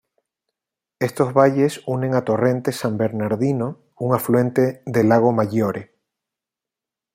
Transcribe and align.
Estos 1.07 1.29
valles 1.39 1.73
unen 1.95 2.11
a 2.15 2.21
Torrente 2.29 2.71
San 2.81 2.93
Bernardino, 3.03 3.67
un 4.05 4.09
afluente 4.17 4.63
de 4.87 5.01
Lago 5.03 5.31
Maggiore. 5.31 5.83